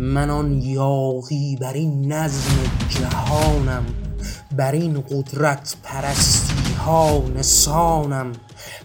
[0.00, 2.52] من آن یاغی بر این نظم
[2.88, 3.84] جهانم
[4.56, 8.32] بر این قدرت پرستی ها نسانم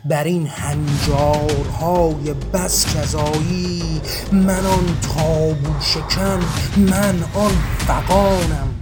[0.05, 4.01] بر این هنجارهای بس کزایی
[4.31, 6.39] من آن تابو شکن
[6.77, 7.51] من آن
[7.87, 8.75] فغانم.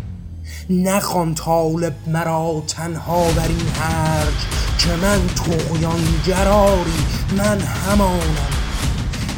[0.70, 4.40] نخوان طالب مرا تنها بر این هرج
[4.80, 7.04] که من طغیان گراری
[7.38, 8.53] من همانم.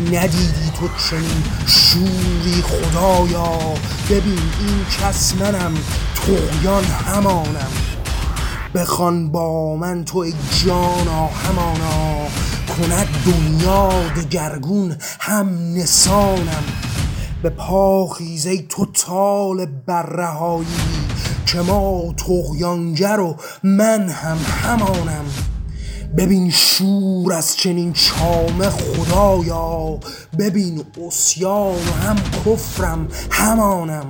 [0.01, 3.59] ندیدی تو چنین شوری خدایا؟
[4.09, 5.73] ببین این کس منم
[6.15, 7.71] طغیان همانم.
[8.75, 10.33] بخوان با من تو ای
[10.65, 12.27] جانا همانا
[12.77, 16.63] کند دنیا دگرگون هم نسانم.
[17.43, 20.67] به پا خیز ای تو طالب بر رهایی
[21.45, 25.25] که ما طغیانگر و من هم همانم.
[26.17, 29.99] ببین شور از چنین چامه خدایا
[30.39, 34.05] ببین عصیان و هم کفرم همانم.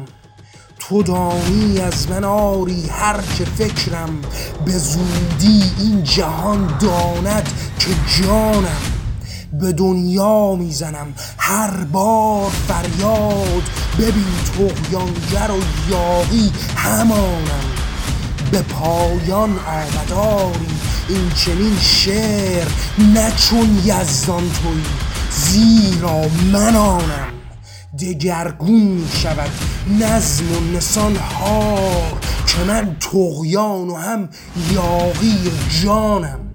[0.79, 4.21] تو دانی از من آری هر چه فکرم
[4.65, 7.89] به زودی این جهان داند که
[8.21, 8.81] جانم.
[9.53, 13.63] به دنیا می‌زنم هر بار فریاد.
[13.99, 14.25] ببین
[14.57, 17.65] طغیانگر و یاغی همانم.
[18.51, 20.75] به پایان آمداری
[21.09, 22.67] این چنین شعر
[22.97, 24.81] نه چون یزدان توی
[25.31, 26.21] زیرا
[26.53, 27.33] من آنم.
[27.99, 29.49] دگرگون شود
[29.99, 34.29] نظم و نسان هار که من طغیان و هم
[34.71, 35.51] یاغی
[35.83, 36.54] جانم.